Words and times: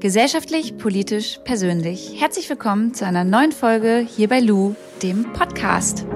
Gesellschaftlich, 0.00 0.78
politisch, 0.78 1.40
persönlich. 1.44 2.18
Herzlich 2.18 2.48
willkommen 2.48 2.94
zu 2.94 3.04
einer 3.04 3.22
neuen 3.22 3.52
Folge 3.52 3.98
hier 3.98 4.30
bei 4.30 4.40
Lou, 4.40 4.74
dem 5.02 5.30
Podcast. 5.34 6.06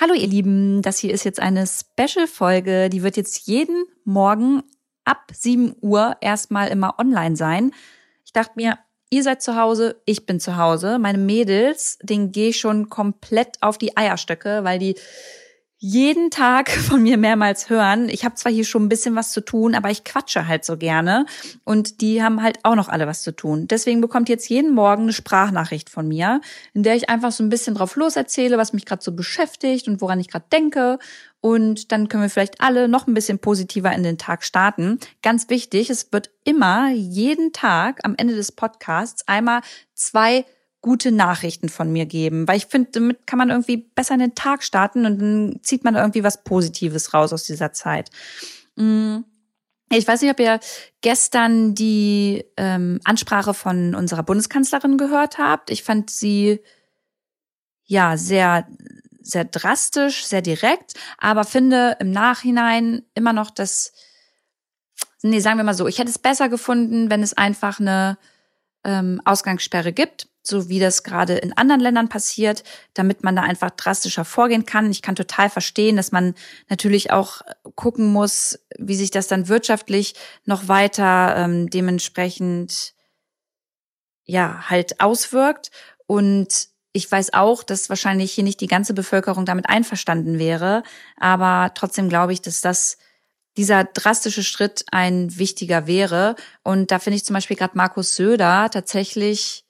Hallo 0.00 0.14
ihr 0.14 0.26
Lieben, 0.26 0.82
das 0.82 0.98
hier 0.98 1.14
ist 1.14 1.22
jetzt 1.22 1.38
eine 1.38 1.68
Special-Folge, 1.68 2.90
die 2.90 3.04
wird 3.04 3.16
jetzt 3.16 3.46
jeden 3.46 3.84
Morgen 4.02 4.64
ab 5.04 5.30
7 5.32 5.76
Uhr 5.80 6.16
erstmal 6.20 6.66
immer 6.66 6.98
online 6.98 7.36
sein. 7.36 7.70
Ich 8.24 8.32
dachte 8.32 8.54
mir, 8.56 8.76
ihr 9.12 9.22
seid 9.22 9.42
zu 9.42 9.56
Hause, 9.56 9.96
ich 10.06 10.24
bin 10.24 10.40
zu 10.40 10.56
Hause. 10.56 10.98
Meine 10.98 11.18
Mädels, 11.18 11.98
denen 12.02 12.32
gehe 12.32 12.48
ich 12.48 12.58
schon 12.58 12.88
komplett 12.88 13.58
auf 13.60 13.76
die 13.76 13.94
Eierstöcke, 13.96 14.64
weil 14.64 14.78
die 14.78 14.94
jeden 15.84 16.30
Tag 16.30 16.70
von 16.88 17.02
mir 17.02 17.18
mehrmals 17.18 17.68
hören. 17.68 18.08
Ich 18.08 18.24
habe 18.24 18.36
zwar 18.36 18.52
hier 18.52 18.64
schon 18.64 18.84
ein 18.84 18.88
bisschen 18.88 19.16
was 19.16 19.32
zu 19.32 19.40
tun, 19.40 19.74
aber 19.74 19.90
ich 19.90 20.04
quatsche 20.04 20.46
halt 20.46 20.64
so 20.64 20.76
gerne 20.76 21.26
und 21.64 22.00
die 22.00 22.22
haben 22.22 22.40
halt 22.40 22.60
auch 22.62 22.76
noch 22.76 22.88
alle 22.88 23.08
was 23.08 23.22
zu 23.22 23.34
tun. 23.34 23.66
Deswegen 23.66 24.00
bekommt 24.00 24.28
jetzt 24.28 24.48
jeden 24.48 24.74
Morgen 24.74 25.02
eine 25.02 25.12
Sprachnachricht 25.12 25.90
von 25.90 26.06
mir, 26.06 26.40
in 26.72 26.84
der 26.84 26.94
ich 26.94 27.10
einfach 27.10 27.32
so 27.32 27.42
ein 27.42 27.48
bisschen 27.48 27.74
drauf 27.74 27.96
loserzähle, 27.96 28.58
was 28.58 28.72
mich 28.72 28.86
gerade 28.86 29.02
so 29.02 29.10
beschäftigt 29.10 29.88
und 29.88 30.00
woran 30.00 30.20
ich 30.20 30.28
gerade 30.28 30.46
denke 30.52 31.00
und 31.40 31.90
dann 31.90 32.08
können 32.08 32.22
wir 32.22 32.30
vielleicht 32.30 32.60
alle 32.60 32.86
noch 32.86 33.08
ein 33.08 33.14
bisschen 33.14 33.40
positiver 33.40 33.92
in 33.92 34.04
den 34.04 34.18
Tag 34.18 34.44
starten. 34.44 35.00
Ganz 35.20 35.50
wichtig, 35.50 35.90
es 35.90 36.12
wird 36.12 36.30
immer 36.44 36.90
jeden 36.92 37.52
Tag 37.52 37.98
am 38.04 38.14
Ende 38.16 38.36
des 38.36 38.52
Podcasts 38.52 39.26
einmal 39.26 39.62
zwei 39.94 40.44
gute 40.82 41.12
Nachrichten 41.12 41.68
von 41.68 41.90
mir 41.90 42.06
geben, 42.06 42.46
weil 42.46 42.58
ich 42.58 42.66
finde, 42.66 42.90
damit 42.92 43.26
kann 43.26 43.38
man 43.38 43.50
irgendwie 43.50 43.78
besser 43.78 44.14
in 44.14 44.20
den 44.20 44.34
Tag 44.34 44.62
starten 44.62 45.06
und 45.06 45.18
dann 45.20 45.60
zieht 45.62 45.84
man 45.84 45.94
irgendwie 45.94 46.24
was 46.24 46.44
Positives 46.44 47.14
raus 47.14 47.32
aus 47.32 47.44
dieser 47.44 47.72
Zeit. 47.72 48.10
Mm. 48.76 49.18
Ich 49.94 50.08
weiß 50.08 50.22
nicht, 50.22 50.30
ob 50.30 50.40
ihr 50.40 50.58
gestern 51.02 51.74
die 51.74 52.46
ähm, 52.56 52.98
Ansprache 53.04 53.52
von 53.52 53.94
unserer 53.94 54.22
Bundeskanzlerin 54.22 54.96
gehört 54.96 55.36
habt. 55.36 55.70
Ich 55.70 55.82
fand 55.82 56.08
sie 56.08 56.60
ja 57.84 58.16
sehr 58.16 58.66
sehr 59.22 59.44
drastisch, 59.44 60.24
sehr 60.24 60.42
direkt, 60.42 60.94
aber 61.18 61.44
finde 61.44 61.96
im 62.00 62.10
Nachhinein 62.10 63.02
immer 63.14 63.32
noch 63.32 63.50
das, 63.50 63.92
nee, 65.22 65.40
sagen 65.40 65.58
wir 65.58 65.64
mal 65.64 65.74
so, 65.74 65.86
ich 65.86 65.98
hätte 65.98 66.10
es 66.10 66.18
besser 66.18 66.48
gefunden, 66.48 67.10
wenn 67.10 67.22
es 67.22 67.36
einfach 67.36 67.80
eine 67.80 68.18
ähm, 68.84 69.20
Ausgangssperre 69.24 69.92
gibt, 69.92 70.28
so 70.42 70.68
wie 70.68 70.80
das 70.80 71.02
gerade 71.02 71.36
in 71.36 71.56
anderen 71.56 71.80
Ländern 71.80 72.08
passiert, 72.08 72.64
damit 72.94 73.22
man 73.22 73.36
da 73.36 73.42
einfach 73.42 73.70
drastischer 73.70 74.24
vorgehen 74.24 74.66
kann. 74.66 74.90
Ich 74.90 75.02
kann 75.02 75.14
total 75.14 75.50
verstehen, 75.50 75.96
dass 75.96 76.12
man 76.12 76.34
natürlich 76.68 77.10
auch 77.10 77.42
gucken 77.74 78.12
muss, 78.12 78.58
wie 78.78 78.96
sich 78.96 79.10
das 79.10 79.28
dann 79.28 79.48
wirtschaftlich 79.48 80.14
noch 80.44 80.68
weiter 80.68 81.36
ähm, 81.36 81.70
dementsprechend 81.70 82.94
ja 84.24 84.68
halt 84.68 85.00
auswirkt 85.00 85.70
und 86.06 86.68
ich 86.92 87.10
weiß 87.10 87.32
auch, 87.32 87.62
dass 87.62 87.88
wahrscheinlich 87.88 88.32
hier 88.32 88.44
nicht 88.44 88.60
die 88.60 88.66
ganze 88.66 88.92
Bevölkerung 88.92 89.46
damit 89.46 89.68
einverstanden 89.68 90.38
wäre, 90.38 90.82
aber 91.16 91.72
trotzdem 91.74 92.08
glaube 92.08 92.32
ich, 92.32 92.42
dass 92.42 92.60
das 92.60 92.98
dieser 93.56 93.84
drastische 93.84 94.42
Schritt 94.42 94.84
ein 94.90 95.36
wichtiger 95.38 95.86
wäre. 95.86 96.36
Und 96.62 96.90
da 96.90 96.98
finde 96.98 97.16
ich 97.16 97.24
zum 97.24 97.34
Beispiel 97.34 97.56
gerade 97.56 97.76
Markus 97.76 98.16
Söder 98.16 98.70
tatsächlich, 98.70 99.64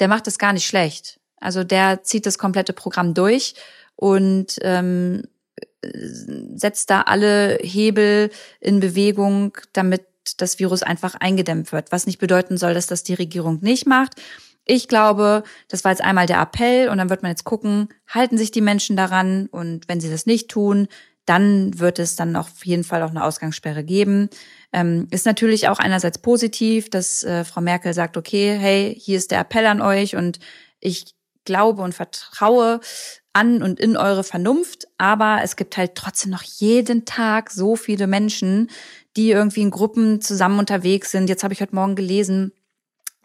der 0.00 0.08
macht 0.08 0.26
das 0.26 0.38
gar 0.38 0.52
nicht 0.52 0.66
schlecht. 0.66 1.20
Also 1.36 1.64
der 1.64 2.02
zieht 2.02 2.26
das 2.26 2.38
komplette 2.38 2.72
Programm 2.72 3.14
durch 3.14 3.54
und 3.96 4.58
ähm, 4.62 5.22
setzt 5.82 6.90
da 6.90 7.02
alle 7.02 7.58
Hebel 7.62 8.30
in 8.60 8.80
Bewegung, 8.80 9.56
damit 9.72 10.06
das 10.36 10.58
Virus 10.58 10.82
einfach 10.82 11.14
eingedämmt 11.14 11.72
wird. 11.72 11.92
Was 11.92 12.06
nicht 12.06 12.18
bedeuten 12.18 12.56
soll, 12.56 12.74
dass 12.74 12.86
das 12.86 13.02
die 13.02 13.14
Regierung 13.14 13.58
nicht 13.62 13.86
macht. 13.86 14.20
Ich 14.66 14.88
glaube, 14.88 15.42
das 15.68 15.84
war 15.84 15.90
jetzt 15.90 16.04
einmal 16.04 16.26
der 16.26 16.40
Appell 16.40 16.90
und 16.90 16.98
dann 16.98 17.10
wird 17.10 17.22
man 17.22 17.30
jetzt 17.30 17.44
gucken, 17.44 17.88
halten 18.06 18.38
sich 18.38 18.50
die 18.50 18.60
Menschen 18.60 18.96
daran 18.96 19.46
und 19.46 19.88
wenn 19.88 20.00
sie 20.00 20.10
das 20.10 20.26
nicht 20.26 20.48
tun, 20.50 20.86
dann 21.30 21.78
wird 21.78 22.00
es 22.00 22.16
dann 22.16 22.34
auf 22.34 22.64
jeden 22.64 22.82
Fall 22.82 23.04
auch 23.04 23.10
eine 23.10 23.22
Ausgangssperre 23.22 23.84
geben. 23.84 24.30
Ähm, 24.72 25.06
ist 25.12 25.26
natürlich 25.26 25.68
auch 25.68 25.78
einerseits 25.78 26.18
positiv, 26.18 26.90
dass 26.90 27.22
äh, 27.22 27.44
Frau 27.44 27.60
Merkel 27.60 27.94
sagt, 27.94 28.16
okay, 28.16 28.56
hey, 28.58 28.96
hier 28.98 29.16
ist 29.16 29.30
der 29.30 29.38
Appell 29.38 29.66
an 29.66 29.80
euch 29.80 30.16
und 30.16 30.40
ich 30.80 31.14
glaube 31.44 31.82
und 31.82 31.94
vertraue 31.94 32.80
an 33.32 33.62
und 33.62 33.78
in 33.78 33.96
eure 33.96 34.24
Vernunft, 34.24 34.88
aber 34.98 35.38
es 35.44 35.54
gibt 35.54 35.76
halt 35.76 35.94
trotzdem 35.94 36.32
noch 36.32 36.42
jeden 36.42 37.04
Tag 37.04 37.50
so 37.50 37.76
viele 37.76 38.08
Menschen, 38.08 38.68
die 39.16 39.30
irgendwie 39.30 39.62
in 39.62 39.70
Gruppen 39.70 40.20
zusammen 40.20 40.58
unterwegs 40.58 41.12
sind. 41.12 41.28
Jetzt 41.28 41.44
habe 41.44 41.54
ich 41.54 41.60
heute 41.60 41.76
Morgen 41.76 41.94
gelesen, 41.94 42.52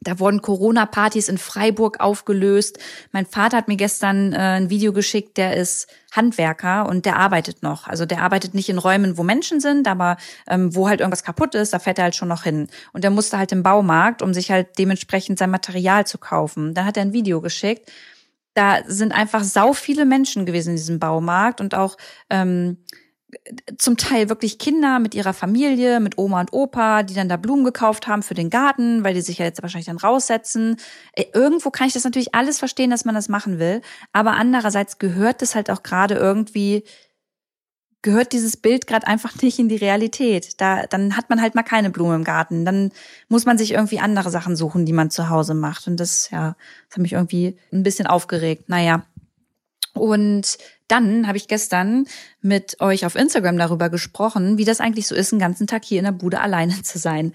da 0.05 0.19
wurden 0.19 0.41
Corona-Partys 0.41 1.27
in 1.27 1.37
Freiburg 1.37 1.99
aufgelöst. 1.99 2.79
Mein 3.11 3.25
Vater 3.25 3.57
hat 3.57 3.67
mir 3.67 3.75
gestern 3.75 4.33
äh, 4.33 4.37
ein 4.37 4.69
Video 4.69 4.93
geschickt, 4.93 5.37
der 5.37 5.57
ist 5.57 5.87
Handwerker 6.13 6.87
und 6.87 7.05
der 7.05 7.17
arbeitet 7.17 7.63
noch. 7.63 7.87
Also 7.87 8.05
der 8.05 8.21
arbeitet 8.21 8.53
nicht 8.53 8.69
in 8.69 8.77
Räumen, 8.77 9.17
wo 9.17 9.23
Menschen 9.23 9.59
sind, 9.59 9.87
aber 9.87 10.17
ähm, 10.47 10.75
wo 10.75 10.87
halt 10.87 11.01
irgendwas 11.01 11.23
kaputt 11.23 11.55
ist, 11.55 11.73
da 11.73 11.79
fährt 11.79 11.97
er 11.97 12.05
halt 12.05 12.15
schon 12.15 12.29
noch 12.29 12.43
hin. 12.43 12.67
Und 12.93 13.03
der 13.03 13.11
musste 13.11 13.37
halt 13.37 13.51
im 13.51 13.63
Baumarkt, 13.63 14.21
um 14.21 14.33
sich 14.33 14.51
halt 14.51 14.77
dementsprechend 14.77 15.39
sein 15.39 15.49
Material 15.49 16.05
zu 16.05 16.17
kaufen. 16.17 16.73
Dann 16.73 16.85
hat 16.85 16.97
er 16.97 17.01
ein 17.01 17.13
Video 17.13 17.41
geschickt. 17.41 17.91
Da 18.53 18.83
sind 18.87 19.11
einfach 19.11 19.43
sau 19.43 19.73
viele 19.73 20.05
Menschen 20.05 20.45
gewesen 20.45 20.69
in 20.69 20.75
diesem 20.77 20.99
Baumarkt 20.99 21.59
und 21.59 21.75
auch 21.75 21.97
ähm, 22.29 22.77
zum 23.77 23.97
Teil 23.97 24.29
wirklich 24.29 24.59
Kinder 24.59 24.99
mit 24.99 25.15
ihrer 25.15 25.33
Familie, 25.33 25.99
mit 25.99 26.17
Oma 26.17 26.41
und 26.41 26.53
Opa, 26.53 27.03
die 27.03 27.13
dann 27.13 27.29
da 27.29 27.37
Blumen 27.37 27.65
gekauft 27.65 28.07
haben 28.07 28.23
für 28.23 28.33
den 28.33 28.49
Garten, 28.49 29.03
weil 29.03 29.13
die 29.13 29.21
sich 29.21 29.39
ja 29.39 29.45
jetzt 29.45 29.61
wahrscheinlich 29.61 29.87
dann 29.87 29.97
raussetzen. 29.97 30.77
Äh, 31.13 31.25
irgendwo 31.33 31.71
kann 31.71 31.87
ich 31.87 31.93
das 31.93 32.03
natürlich 32.03 32.35
alles 32.35 32.59
verstehen, 32.59 32.91
dass 32.91 33.05
man 33.05 33.15
das 33.15 33.27
machen 33.29 33.59
will, 33.59 33.81
aber 34.13 34.33
andererseits 34.33 34.99
gehört 34.99 35.41
das 35.41 35.55
halt 35.55 35.69
auch 35.69 35.83
gerade 35.83 36.15
irgendwie 36.15 36.83
gehört 38.03 38.33
dieses 38.33 38.55
Bild 38.55 38.85
gerade 38.85 39.07
einfach 39.07 39.35
nicht 39.41 39.57
in 39.57 39.67
die 39.67 39.75
Realität. 39.75 40.61
Da 40.61 40.85
dann 40.85 41.17
hat 41.17 41.29
man 41.29 41.41
halt 41.41 41.55
mal 41.55 41.63
keine 41.63 41.89
Blume 41.89 42.15
im 42.15 42.23
Garten, 42.23 42.63
dann 42.63 42.91
muss 43.27 43.45
man 43.45 43.57
sich 43.57 43.71
irgendwie 43.71 43.99
andere 43.99 44.29
Sachen 44.29 44.55
suchen, 44.55 44.85
die 44.85 44.93
man 44.93 45.09
zu 45.09 45.29
Hause 45.29 45.55
macht 45.55 45.87
und 45.87 45.99
das 45.99 46.29
ja, 46.29 46.55
das 46.87 46.97
hat 46.97 47.01
mich 47.01 47.13
irgendwie 47.13 47.57
ein 47.73 47.83
bisschen 47.83 48.07
aufgeregt. 48.07 48.69
Naja, 48.69 49.03
und 49.93 50.57
dann 50.87 51.27
habe 51.27 51.37
ich 51.37 51.47
gestern 51.47 52.05
mit 52.41 52.79
euch 52.79 53.05
auf 53.05 53.15
Instagram 53.15 53.57
darüber 53.57 53.89
gesprochen, 53.89 54.57
wie 54.57 54.65
das 54.65 54.79
eigentlich 54.79 55.07
so 55.07 55.15
ist, 55.15 55.33
einen 55.33 55.39
ganzen 55.39 55.67
Tag 55.67 55.83
hier 55.83 55.99
in 55.99 56.05
der 56.05 56.11
Bude 56.11 56.41
alleine 56.41 56.81
zu 56.83 56.99
sein. 56.99 57.33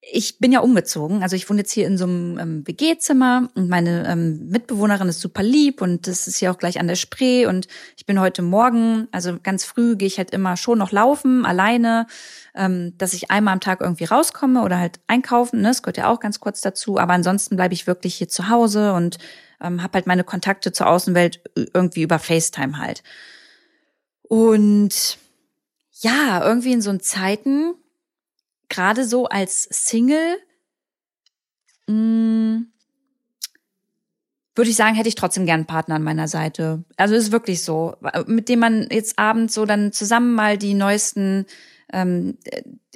Ich 0.00 0.38
bin 0.38 0.52
ja 0.52 0.60
umgezogen, 0.60 1.22
also 1.22 1.34
ich 1.34 1.50
wohne 1.50 1.60
jetzt 1.60 1.72
hier 1.72 1.86
in 1.86 1.98
so 1.98 2.04
einem 2.04 2.38
ähm, 2.38 2.66
WG-Zimmer 2.66 3.48
und 3.56 3.68
meine 3.68 4.08
ähm, 4.08 4.48
Mitbewohnerin 4.48 5.08
ist 5.08 5.20
super 5.20 5.42
lieb 5.42 5.82
und 5.82 6.06
das 6.06 6.28
ist 6.28 6.36
hier 6.36 6.52
auch 6.52 6.56
gleich 6.56 6.78
an 6.78 6.86
der 6.86 6.94
Spree 6.94 7.46
und 7.46 7.66
ich 7.96 8.06
bin 8.06 8.20
heute 8.20 8.42
Morgen, 8.42 9.08
also 9.10 9.38
ganz 9.42 9.64
früh 9.64 9.96
gehe 9.96 10.06
ich 10.06 10.18
halt 10.18 10.30
immer 10.30 10.56
schon 10.56 10.78
noch 10.78 10.92
laufen, 10.92 11.44
alleine, 11.44 12.06
ähm, 12.54 12.94
dass 12.96 13.12
ich 13.12 13.32
einmal 13.32 13.54
am 13.54 13.60
Tag 13.60 13.80
irgendwie 13.80 14.04
rauskomme 14.04 14.62
oder 14.62 14.78
halt 14.78 15.00
einkaufen, 15.08 15.62
ne? 15.62 15.68
das 15.68 15.82
gehört 15.82 15.98
ja 15.98 16.08
auch 16.08 16.20
ganz 16.20 16.38
kurz 16.38 16.60
dazu, 16.60 16.98
aber 16.98 17.14
ansonsten 17.14 17.56
bleibe 17.56 17.74
ich 17.74 17.88
wirklich 17.88 18.14
hier 18.14 18.28
zu 18.28 18.48
Hause 18.48 18.92
und 18.92 19.18
ähm, 19.60 19.82
habe 19.82 19.94
halt 19.94 20.06
meine 20.06 20.24
Kontakte 20.24 20.72
zur 20.72 20.88
Außenwelt 20.88 21.42
irgendwie 21.54 22.02
über 22.02 22.18
FaceTime 22.18 22.78
halt. 22.78 23.02
Und 24.22 25.18
ja, 26.00 26.44
irgendwie 26.44 26.72
in 26.72 26.82
so 26.82 26.96
Zeiten, 26.98 27.74
gerade 28.68 29.04
so 29.04 29.26
als 29.26 29.64
Single, 29.70 30.38
mh, 31.86 31.94
mm, 31.94 32.72
würde 34.54 34.70
ich 34.70 34.76
sagen, 34.76 34.96
hätte 34.96 35.08
ich 35.08 35.14
trotzdem 35.14 35.46
gern 35.46 35.60
einen 35.60 35.66
Partner 35.66 35.94
an 35.94 36.02
meiner 36.02 36.26
Seite. 36.26 36.84
Also 36.96 37.14
ist 37.14 37.30
wirklich 37.30 37.62
so, 37.62 37.94
mit 38.26 38.48
dem 38.48 38.58
man 38.58 38.88
jetzt 38.90 39.16
abends 39.16 39.54
so 39.54 39.64
dann 39.64 39.92
zusammen 39.92 40.34
mal 40.34 40.58
die 40.58 40.74
neuesten 40.74 41.46
ähm, 41.92 42.36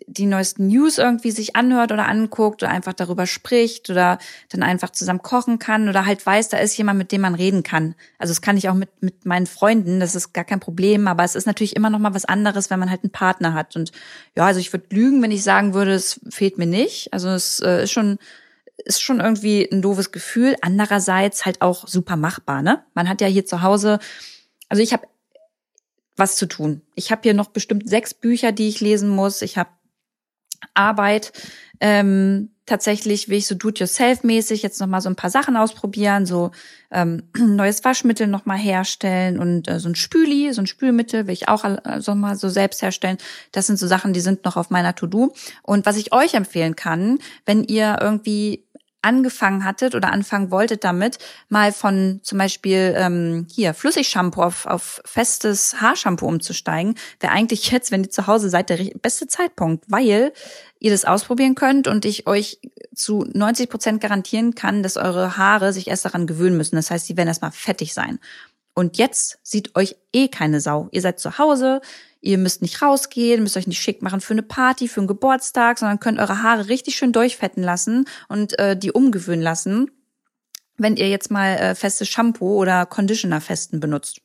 die 0.07 0.27
neuesten 0.27 0.67
News 0.67 0.99
irgendwie 0.99 1.31
sich 1.31 1.57
anhört 1.57 1.93
oder 1.93 2.09
anguckt 2.09 2.63
oder 2.63 2.71
einfach 2.71 2.93
darüber 2.93 3.27
spricht 3.27 3.91
oder 3.91 4.19
dann 4.51 4.63
einfach 4.63 4.91
zusammen 4.91 5.23
kochen 5.23 5.59
kann 5.59 5.89
oder 5.89 6.07
halt 6.07 6.25
weiß, 6.25 6.49
da 6.49 6.59
ist 6.59 6.77
jemand, 6.77 6.99
mit 6.99 7.13
dem 7.13 7.21
man 7.21 7.35
reden 7.35 7.63
kann. 7.63 7.95
Also 8.19 8.33
das 8.33 8.41
kann 8.41 8.57
ich 8.57 8.69
auch 8.69 8.75
mit, 8.75 8.91
mit 9.03 9.25
meinen 9.27 9.47
Freunden, 9.47 10.01
das 10.01 10.15
ist 10.15 10.33
gar 10.33 10.45
kein 10.45 10.61
Problem, 10.61 11.09
aber 11.09 11.25
es 11.25 11.35
ist 11.35 11.47
natürlich 11.47 11.77
immer 11.77 11.91
noch 11.91 11.99
mal 11.99 12.15
was 12.15 12.25
anderes, 12.25 12.71
wenn 12.71 12.81
man 12.81 12.91
halt 12.91 13.05
einen 13.05 13.13
Partner 13.13 13.55
hat. 13.55 13.77
Und 13.77 13.93
ja, 14.37 14.47
also 14.47 14.61
ich 14.61 14.73
würde 14.73 14.87
lügen, 14.91 15.23
wenn 15.23 15.31
ich 15.31 15.43
sagen 15.43 15.75
würde, 15.75 15.93
es 15.93 16.21
fehlt 16.31 16.59
mir 16.59 16.67
nicht. 16.67 17.13
Also 17.13 17.29
es 17.29 17.61
äh, 17.61 17.85
ist 17.85 17.93
schon 17.93 18.19
ist 18.85 19.03
schon 19.03 19.21
irgendwie 19.21 19.69
ein 19.71 19.83
doofes 19.83 20.13
Gefühl. 20.13 20.57
Andererseits 20.61 21.45
halt 21.45 21.61
auch 21.61 21.87
super 21.87 22.17
machbar, 22.17 22.63
ne? 22.63 22.85
Man 22.95 23.09
hat 23.09 23.21
ja 23.21 23.29
hier 23.29 23.47
zu 23.47 23.63
Hause, 23.63 23.99
also 24.69 24.83
ich 24.83 24.93
habe 24.93 25.07
was 26.17 26.37
zu 26.37 26.47
tun. 26.47 26.83
Ich 26.95 27.11
habe 27.11 27.23
hier 27.23 27.35
noch 27.35 27.49
bestimmt 27.49 27.89
sechs 27.89 28.15
Bücher, 28.15 28.53
die 28.53 28.69
ich 28.69 28.81
lesen 28.81 29.09
muss. 29.09 29.43
Ich 29.43 29.57
habe 29.57 29.71
Arbeit. 30.75 31.33
Ähm, 31.81 32.51
tatsächlich 32.67 33.29
will 33.29 33.39
ich 33.39 33.47
so 33.47 33.55
do-it-yourself-mäßig 33.55 34.63
jetzt 34.63 34.81
nochmal 34.81 35.01
so 35.01 35.09
ein 35.09 35.17
paar 35.17 35.31
Sachen 35.31 35.57
ausprobieren, 35.57 36.27
so 36.27 36.53
ähm, 36.91 37.25
neues 37.37 37.85
Waschmittel 37.85 38.29
nochmal 38.29 38.59
herstellen 38.59 39.39
und 39.39 39.69
äh, 39.69 39.81
so 39.81 39.89
ein 39.89 39.95
Spüli, 39.95 40.53
so 40.53 40.63
ein 40.63 40.67
Spülmittel 40.67 41.27
will 41.27 41.35
ich 41.35 41.49
auch 41.49 41.65
also 41.65 42.15
mal 42.15 42.37
so 42.37 42.49
selbst 42.49 42.83
herstellen. 42.83 43.19
Das 43.51 43.67
sind 43.67 43.79
so 43.79 43.87
Sachen, 43.87 44.13
die 44.13 44.21
sind 44.21 44.45
noch 44.45 44.57
auf 44.57 44.71
meiner 44.71 44.95
To-Do. 44.95 45.33
Und 45.63 45.87
was 45.87 45.97
ich 45.97 46.13
euch 46.13 46.35
empfehlen 46.35 46.77
kann, 46.77 47.19
wenn 47.45 47.65
ihr 47.65 47.99
irgendwie 48.01 48.65
angefangen 49.03 49.65
hattet 49.65 49.95
oder 49.95 50.13
anfangen 50.13 50.51
wolltet 50.51 50.85
damit, 50.85 51.19
mal 51.49 51.73
von 51.73 52.21
zum 52.23 52.39
Beispiel 52.39 52.95
ähm, 52.97 53.47
hier 53.51 53.75
Flüssigshampoo 53.75 54.43
auf, 54.43 54.67
auf 54.67 55.03
festes 55.05 55.81
Haarshampoo 55.81 56.27
umzusteigen, 56.27 56.95
wäre 57.21 57.33
eigentlich 57.33 57.71
jetzt, 57.71 57.91
wenn 57.91 58.05
ihr 58.05 58.11
zu 58.11 58.27
Hause 58.27 58.49
seid, 58.49 58.71
der 58.71 58.79
beste 59.01 59.27
Zeitpunkt, 59.27 59.85
weil 59.89 60.33
ihr 60.79 60.91
das 60.91 61.05
ausprobieren 61.05 61.55
könnt 61.55 61.89
und 61.89 62.05
ich 62.05 62.27
euch 62.27 62.59
zu 62.95 63.27
90 63.33 63.69
Prozent 63.69 64.01
garantieren 64.01 64.55
kann, 64.55 64.83
dass 64.83 64.97
eure 64.97 65.37
Haare 65.37 65.73
sich 65.73 65.89
erst 65.89 66.05
daran 66.05 66.27
gewöhnen 66.27 66.57
müssen. 66.57 66.77
Das 66.77 66.91
heißt, 66.91 67.07
sie 67.07 67.17
werden 67.17 67.29
erstmal 67.29 67.53
fettig 67.53 67.95
sein. 67.95 68.19
Und 68.75 68.97
jetzt 68.97 69.39
sieht 69.43 69.77
euch 69.77 69.97
eh 70.13 70.29
keine 70.29 70.61
Sau. 70.61 70.89
Ihr 70.93 71.03
seid 71.03 71.21
zu 71.21 71.39
Hause, 71.39 71.81
Ihr 72.25 72.39
müsst 72.39 72.63
nicht 72.63 72.81
rausgehen, 72.81 73.43
müsst 73.43 73.57
euch 73.57 73.67
nicht 73.67 73.83
schick 73.83 74.01
machen 74.01 74.21
für 74.21 74.33
eine 74.33 74.45
Party, 74.45 74.87
für 74.87 75.01
einen 75.01 75.09
Geburtstag, 75.09 75.79
sondern 75.79 75.99
könnt 75.99 76.21
eure 76.21 76.41
Haare 76.43 76.69
richtig 76.69 76.95
schön 76.95 77.13
durchfetten 77.13 77.65
lassen 77.65 78.07
und 78.29 78.57
äh, 78.61 78.77
die 78.77 78.93
umgewöhnen 78.93 79.43
lassen, 79.43 79.91
wenn 80.79 80.97
ihr 80.97 81.09
jetzt 81.09 81.33
mal 81.33 81.57
äh, 81.57 81.75
festes 81.75 82.09
Shampoo 82.09 82.61
oder 82.61 82.87
Conditioner 82.87 83.41
festen 83.41 83.81
benutzt. 83.81 84.21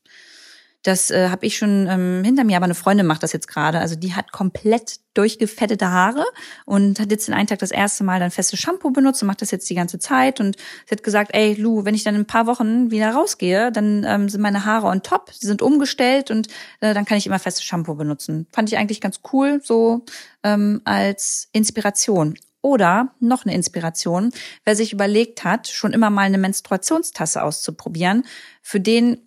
Das 0.87 1.11
äh, 1.11 1.27
habe 1.27 1.45
ich 1.45 1.57
schon 1.57 1.85
ähm, 1.89 2.21
hinter 2.23 2.45
mir, 2.45 2.55
aber 2.55 2.63
eine 2.63 2.73
Freundin 2.73 3.05
macht 3.05 3.21
das 3.21 3.33
jetzt 3.33 3.49
gerade. 3.49 3.79
Also 3.79 3.97
die 3.97 4.13
hat 4.13 4.31
komplett 4.31 5.01
durchgefettete 5.15 5.91
Haare 5.91 6.23
und 6.65 7.01
hat 7.01 7.11
jetzt 7.11 7.27
den 7.27 7.33
einen 7.33 7.47
Tag 7.47 7.59
das 7.59 7.71
erste 7.71 8.05
Mal 8.05 8.21
dann 8.21 8.31
festes 8.31 8.57
Shampoo 8.61 8.91
benutzt 8.91 9.21
und 9.21 9.27
macht 9.27 9.41
das 9.41 9.51
jetzt 9.51 9.69
die 9.69 9.75
ganze 9.75 9.99
Zeit. 9.99 10.39
Und 10.39 10.55
sie 10.85 10.95
hat 10.95 11.03
gesagt, 11.03 11.31
ey 11.33 11.55
Lu, 11.55 11.83
wenn 11.83 11.93
ich 11.93 12.05
dann 12.05 12.15
in 12.15 12.21
ein 12.21 12.25
paar 12.25 12.47
Wochen 12.47 12.89
wieder 12.89 13.11
rausgehe, 13.11 13.69
dann 13.69 14.05
ähm, 14.07 14.29
sind 14.29 14.39
meine 14.39 14.63
Haare 14.63 14.87
on 14.87 15.03
top, 15.03 15.29
sie 15.33 15.47
sind 15.47 15.61
umgestellt 15.61 16.31
und 16.31 16.47
äh, 16.79 16.93
dann 16.93 17.03
kann 17.03 17.17
ich 17.17 17.27
immer 17.27 17.39
festes 17.39 17.65
Shampoo 17.65 17.95
benutzen. 17.95 18.47
Fand 18.53 18.71
ich 18.71 18.77
eigentlich 18.77 19.01
ganz 19.01 19.19
cool, 19.33 19.59
so 19.61 20.05
ähm, 20.43 20.79
als 20.85 21.49
Inspiration. 21.51 22.35
Oder 22.61 23.13
noch 23.19 23.45
eine 23.45 23.55
Inspiration, 23.55 24.31
wer 24.63 24.75
sich 24.77 24.93
überlegt 24.93 25.43
hat, 25.43 25.67
schon 25.67 25.91
immer 25.91 26.09
mal 26.09 26.23
eine 26.23 26.37
Menstruationstasse 26.37 27.43
auszuprobieren, 27.43 28.23
für 28.61 28.79
den 28.79 29.26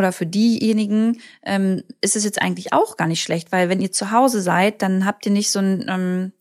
oder 0.00 0.12
für 0.12 0.26
diejenigen 0.26 1.20
ähm, 1.44 1.84
ist 2.00 2.16
es 2.16 2.24
jetzt 2.24 2.42
eigentlich 2.42 2.72
auch 2.72 2.96
gar 2.96 3.06
nicht 3.06 3.22
schlecht, 3.22 3.52
weil 3.52 3.68
wenn 3.68 3.80
ihr 3.80 3.92
zu 3.92 4.10
Hause 4.10 4.40
seid, 4.40 4.82
dann 4.82 5.06
habt 5.06 5.24
ihr 5.26 5.32
nicht 5.32 5.50
so 5.50 5.60
ein 5.60 5.86
ähm, 5.88 6.32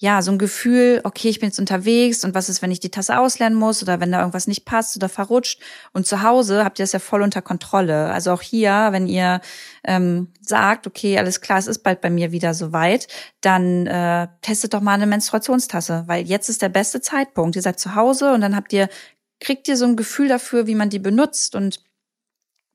ja 0.00 0.22
so 0.22 0.32
ein 0.32 0.38
Gefühl, 0.38 1.02
okay, 1.04 1.28
ich 1.28 1.40
bin 1.40 1.50
jetzt 1.50 1.58
unterwegs 1.58 2.24
und 2.24 2.34
was 2.34 2.48
ist, 2.48 2.62
wenn 2.62 2.70
ich 2.70 2.80
die 2.80 2.90
Tasse 2.90 3.18
auslernen 3.18 3.58
muss 3.58 3.82
oder 3.82 4.00
wenn 4.00 4.10
da 4.10 4.20
irgendwas 4.20 4.46
nicht 4.46 4.64
passt 4.64 4.96
oder 4.96 5.10
verrutscht. 5.10 5.60
Und 5.92 6.06
zu 6.06 6.22
Hause 6.22 6.64
habt 6.64 6.78
ihr 6.78 6.84
das 6.84 6.92
ja 6.92 6.98
voll 6.98 7.20
unter 7.20 7.42
Kontrolle. 7.42 8.10
Also 8.10 8.32
auch 8.32 8.40
hier, 8.40 8.88
wenn 8.92 9.06
ihr 9.06 9.42
ähm, 9.84 10.28
sagt, 10.40 10.86
okay, 10.86 11.18
alles 11.18 11.42
klar, 11.42 11.58
es 11.58 11.66
ist 11.66 11.82
bald 11.82 12.00
bei 12.00 12.08
mir 12.08 12.32
wieder 12.32 12.54
soweit, 12.54 13.08
dann 13.42 13.86
äh, 13.86 14.28
testet 14.40 14.72
doch 14.72 14.80
mal 14.80 14.94
eine 14.94 15.06
Menstruationstasse, 15.06 16.04
weil 16.06 16.26
jetzt 16.26 16.48
ist 16.48 16.62
der 16.62 16.70
beste 16.70 17.02
Zeitpunkt. 17.02 17.56
Ihr 17.56 17.62
seid 17.62 17.78
zu 17.78 17.94
Hause 17.94 18.32
und 18.32 18.40
dann 18.40 18.56
habt 18.56 18.72
ihr 18.72 18.88
kriegt 19.38 19.68
ihr 19.68 19.76
so 19.76 19.86
ein 19.86 19.96
Gefühl 19.96 20.28
dafür, 20.28 20.66
wie 20.66 20.74
man 20.74 20.90
die 20.90 20.98
benutzt 20.98 21.56
und 21.56 21.80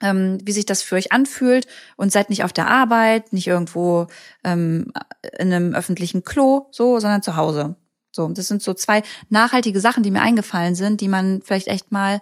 ähm, 0.01 0.39
wie 0.43 0.51
sich 0.51 0.65
das 0.65 0.81
für 0.81 0.95
euch 0.95 1.11
anfühlt 1.11 1.67
und 1.95 2.11
seid 2.11 2.29
nicht 2.29 2.43
auf 2.43 2.53
der 2.53 2.67
Arbeit, 2.67 3.33
nicht 3.33 3.47
irgendwo 3.47 4.07
ähm, 4.43 4.91
in 5.37 5.53
einem 5.53 5.73
öffentlichen 5.73 6.23
Klo, 6.23 6.67
so, 6.71 6.99
sondern 6.99 7.21
zu 7.21 7.35
Hause. 7.35 7.75
So, 8.11 8.29
das 8.29 8.47
sind 8.47 8.61
so 8.61 8.73
zwei 8.73 9.03
nachhaltige 9.29 9.79
Sachen, 9.79 10.03
die 10.03 10.11
mir 10.11 10.21
eingefallen 10.21 10.75
sind, 10.75 11.01
die 11.01 11.07
man 11.07 11.41
vielleicht 11.41 11.67
echt 11.67 11.91
mal 11.91 12.21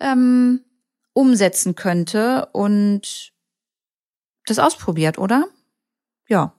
ähm, 0.00 0.60
umsetzen 1.14 1.74
könnte 1.74 2.48
und 2.52 3.32
das 4.46 4.58
ausprobiert, 4.58 5.18
oder? 5.18 5.46
Ja, 6.28 6.54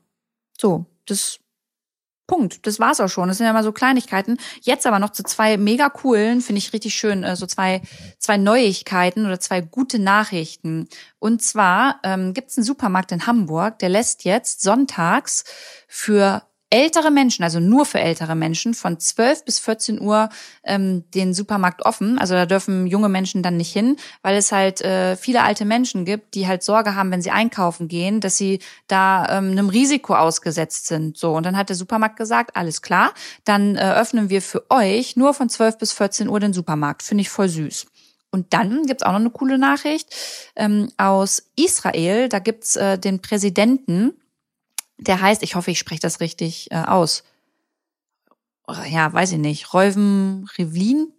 so, 0.57 0.85
das 1.05 1.39
Punkt. 2.33 2.65
Das 2.65 2.79
war's 2.79 2.99
auch 2.99 3.09
schon. 3.09 3.27
Das 3.27 3.37
sind 3.37 3.45
ja 3.45 3.53
mal 3.53 3.63
so 3.63 3.71
Kleinigkeiten. 3.71 4.39
Jetzt 4.61 4.87
aber 4.87 4.97
noch 4.97 5.11
zu 5.11 5.21
zwei 5.21 5.55
mega 5.55 5.89
coolen, 5.89 6.41
finde 6.41 6.57
ich 6.57 6.73
richtig 6.73 6.95
schön, 6.95 7.23
äh, 7.23 7.35
so 7.35 7.45
zwei, 7.45 7.83
zwei 8.17 8.37
Neuigkeiten 8.37 9.27
oder 9.27 9.39
zwei 9.39 9.61
gute 9.61 9.99
Nachrichten. 9.99 10.87
Und 11.19 11.43
zwar 11.43 11.99
ähm, 12.01 12.33
gibt 12.33 12.49
es 12.49 12.57
einen 12.57 12.65
Supermarkt 12.65 13.11
in 13.11 13.27
Hamburg, 13.27 13.77
der 13.77 13.89
lässt 13.89 14.23
jetzt 14.23 14.63
sonntags 14.63 15.43
für 15.87 16.41
ältere 16.73 17.11
Menschen, 17.11 17.43
also 17.43 17.59
nur 17.59 17.85
für 17.85 17.99
ältere 17.99 18.33
Menschen, 18.33 18.73
von 18.73 18.99
12 18.99 19.45
bis 19.45 19.59
14 19.59 20.01
Uhr 20.01 20.29
ähm, 20.63 21.03
den 21.11 21.35
Supermarkt 21.35 21.85
offen. 21.85 22.17
Also 22.17 22.33
da 22.33 22.47
dürfen 22.47 22.87
junge 22.87 23.09
Menschen 23.09 23.43
dann 23.43 23.57
nicht 23.57 23.71
hin, 23.71 23.95
weil 24.23 24.35
es 24.35 24.51
halt 24.51 24.81
äh, 24.81 25.15
viele 25.15 25.43
alte 25.43 25.65
Menschen 25.65 26.03
gibt, 26.03 26.33
die 26.33 26.47
halt 26.47 26.63
Sorge 26.63 26.95
haben, 26.95 27.11
wenn 27.11 27.21
sie 27.21 27.29
einkaufen 27.29 27.87
gehen, 27.87 28.21
dass 28.21 28.37
sie 28.37 28.57
da 28.87 29.37
ähm, 29.37 29.51
einem 29.51 29.69
Risiko 29.69 30.15
ausgesetzt 30.15 30.87
sind. 30.87 31.15
So, 31.15 31.33
und 31.35 31.45
dann 31.45 31.57
hat 31.57 31.69
der 31.69 31.75
Supermarkt 31.75 32.17
gesagt, 32.17 32.55
alles 32.55 32.81
klar, 32.81 33.13
dann 33.45 33.75
äh, 33.75 33.93
öffnen 33.93 34.31
wir 34.31 34.41
für 34.41 34.65
euch 34.71 35.15
nur 35.15 35.35
von 35.35 35.49
12 35.49 35.77
bis 35.77 35.91
14 35.91 36.27
Uhr 36.27 36.39
den 36.39 36.53
Supermarkt. 36.53 37.03
Finde 37.03 37.21
ich 37.21 37.29
voll 37.29 37.49
süß. 37.49 37.85
Und 38.31 38.51
dann 38.51 38.87
gibt's 38.87 39.03
auch 39.03 39.11
noch 39.11 39.19
eine 39.19 39.29
coole 39.29 39.59
Nachricht 39.59 40.09
ähm, 40.55 40.89
aus 40.97 41.51
Israel. 41.55 42.29
Da 42.29 42.39
gibt's 42.39 42.75
äh, 42.75 42.97
den 42.97 43.21
Präsidenten 43.21 44.13
der 44.97 45.21
heißt, 45.21 45.43
ich 45.43 45.55
hoffe, 45.55 45.71
ich 45.71 45.79
spreche 45.79 46.01
das 46.01 46.19
richtig 46.19 46.71
äh, 46.71 46.75
aus. 46.75 47.23
Ja, 48.89 49.11
weiß 49.11 49.33
ich 49.33 49.39
nicht. 49.39 49.73
Reuven 49.73 50.49
Rivlin? 50.57 51.11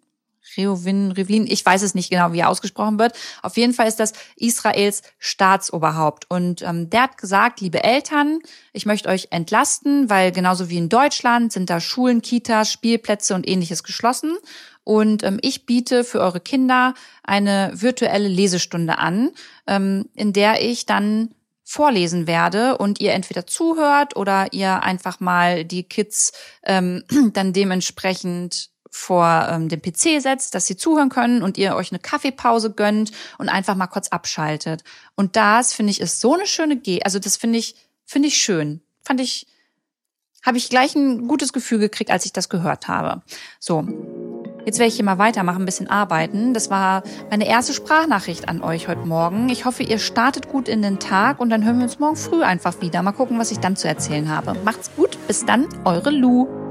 Reovin 0.57 1.13
Rivlin, 1.13 1.47
ich 1.47 1.65
weiß 1.65 1.83
es 1.83 1.95
nicht 1.95 2.11
genau, 2.11 2.33
wie 2.33 2.41
er 2.41 2.49
ausgesprochen 2.49 2.99
wird. 2.99 3.15
Auf 3.43 3.57
jeden 3.57 3.73
Fall 3.73 3.89
ist 3.89 4.01
das 4.01 4.13
Israels 4.37 5.03
Staatsoberhaupt. 5.19 6.31
Und 6.31 6.63
ähm, 6.63 6.91
der 6.91 7.05
hat 7.05 7.19
gesagt, 7.19 7.61
liebe 7.61 7.83
Eltern, 7.83 8.41
ich 8.73 8.87
möchte 8.87 9.09
euch 9.09 9.29
entlasten, 9.31 10.11
weil 10.11 10.33
genauso 10.33 10.69
wie 10.69 10.79
in 10.79 10.89
Deutschland 10.89 11.53
sind 11.53 11.71
da 11.71 11.81
Schulen, 11.81 12.23
Kitas, 12.23 12.71
Spielplätze 12.71 13.35
und 13.35 13.49
ähnliches 13.49 13.83
geschlossen. 13.83 14.37
Und 14.85 15.23
ähm, 15.23 15.39
ich 15.41 15.65
biete 15.67 16.05
für 16.05 16.21
eure 16.21 16.41
Kinder 16.41 16.95
eine 17.23 17.73
virtuelle 17.75 18.29
Lesestunde 18.29 18.99
an, 18.99 19.31
ähm, 19.67 20.11
in 20.15 20.33
der 20.35 20.63
ich 20.63 20.85
dann 20.85 21.35
vorlesen 21.65 22.27
werde 22.27 22.77
und 22.79 23.01
ihr 23.01 23.13
entweder 23.13 23.47
zuhört 23.47 24.17
oder 24.17 24.53
ihr 24.53 24.83
einfach 24.83 25.19
mal 25.19 25.65
die 25.65 25.83
Kids 25.83 26.33
ähm, 26.63 27.03
dann 27.33 27.53
dementsprechend 27.53 28.71
vor 28.91 29.49
ähm, 29.51 29.69
dem 29.69 29.83
PC 29.83 30.23
setzt, 30.23 30.55
dass 30.55 30.67
sie 30.67 30.77
zuhören 30.77 31.09
können 31.09 31.43
und 31.43 31.59
ihr 31.59 31.75
euch 31.75 31.91
eine 31.91 31.99
Kaffeepause 31.99 32.71
gönnt 32.71 33.11
und 33.39 33.49
einfach 33.49 33.75
mal 33.75 33.89
kurz 33.89 34.09
abschaltet. 34.09 34.85
Und 35.17 35.35
das 35.35 35.73
finde 35.73 35.91
ich 35.91 36.01
ist 36.01 36.21
so 36.21 36.35
eine 36.35 36.47
schöne 36.47 36.77
G, 36.77 37.03
also 37.03 37.19
das 37.19 37.37
finde 37.37 37.59
ich 37.59 37.75
finde 38.05 38.29
ich 38.29 38.37
schön. 38.37 38.83
Fand 39.03 39.21
ich 39.21 39.47
habe 40.45 40.59
ich 40.59 40.69
gleich 40.69 40.95
ein 40.95 41.27
gutes 41.27 41.53
Gefühl 41.53 41.79
gekriegt, 41.79 42.11
als 42.11 42.27
ich 42.27 42.33
das 42.33 42.51
gehört 42.51 42.87
habe. 42.87 43.23
So, 43.59 43.83
Jetzt 44.65 44.79
werde 44.79 44.89
ich 44.89 44.97
hier 44.97 45.05
mal 45.05 45.19
weitermachen, 45.19 45.63
ein 45.63 45.67
bisschen 45.67 45.89
arbeiten. 45.89 46.55
Das 46.55 46.71
war 46.71 47.03
meine 47.31 47.47
erste 47.47 47.73
Sprachnachricht 47.73 48.49
an 48.49 48.63
euch 48.63 48.89
heute 48.89 49.07
Morgen. 49.07 49.49
Ich 49.51 49.65
hoffe, 49.65 49.83
ihr 49.83 49.99
startet 49.99 50.49
gut 50.49 50.69
in 50.69 50.83
den 50.83 50.99
Tag 50.99 51.41
und 51.41 51.51
dann 51.51 51.65
hören 51.65 51.79
wir 51.79 51.85
uns 51.85 51.99
morgen 51.99 52.17
früh 52.17 52.43
einfach 52.43 52.81
wieder. 52.81 53.03
Mal 53.03 53.13
gucken, 53.13 53.39
was 53.39 53.51
ich 53.51 53.59
dann 53.59 53.77
zu 53.77 53.89
erzählen 53.89 54.29
habe. 54.35 54.55
Macht's 54.65 54.91
gut. 54.97 55.19
Bis 55.27 55.45
dann, 55.45 55.67
eure 55.85 56.11
Lu. 56.11 56.64